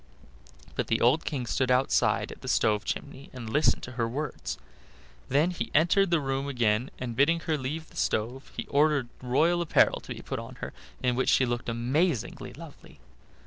[0.73, 4.57] But the old King stood outside at the stove chimney, and listened to her words.
[5.29, 9.61] Then he entered the room again, and bidding her leave the stove, he ordered royal
[9.61, 12.99] apparel to be put on her, in which she looked amazingly lovely.